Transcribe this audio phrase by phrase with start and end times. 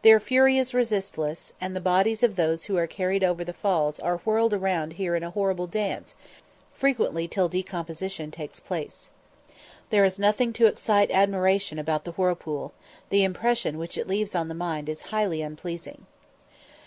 [0.00, 4.00] Their fury is resistless, and the bodies of those who are carried over the falls
[4.00, 6.14] are whirled round here in a horrible dance,
[6.72, 9.10] frequently till decomposition takes place.
[9.90, 12.72] There is nothing to excite admiration about the whirlpool;
[13.10, 16.06] the impression which it leaves on the mind is highly unpleasing.